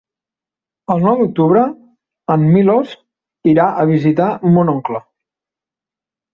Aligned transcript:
El 0.95 1.03
nou 1.07 1.19
d'octubre 1.19 1.65
en 2.37 2.47
Milos 2.57 2.97
irà 3.55 3.69
a 3.85 3.87
visitar 3.93 4.33
mon 4.57 4.75
oncle. 4.77 5.07